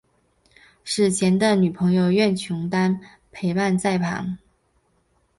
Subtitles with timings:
[0.83, 2.99] 死前的女朋友苑琼丹
[3.31, 4.39] 陪伴在旁。